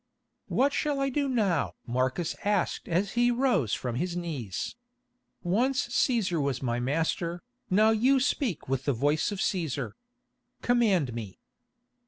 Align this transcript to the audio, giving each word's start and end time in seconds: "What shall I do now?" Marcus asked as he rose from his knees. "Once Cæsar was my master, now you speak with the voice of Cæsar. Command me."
"What 0.47 0.73
shall 0.73 0.99
I 0.99 1.09
do 1.11 1.29
now?" 1.29 1.73
Marcus 1.85 2.35
asked 2.43 2.87
as 2.89 3.11
he 3.11 3.29
rose 3.29 3.75
from 3.75 3.97
his 3.97 4.17
knees. 4.17 4.75
"Once 5.43 5.89
Cæsar 5.89 6.41
was 6.41 6.63
my 6.63 6.79
master, 6.79 7.43
now 7.69 7.91
you 7.91 8.19
speak 8.19 8.67
with 8.67 8.85
the 8.85 8.93
voice 8.93 9.31
of 9.31 9.37
Cæsar. 9.37 9.91
Command 10.63 11.13
me." 11.13 11.37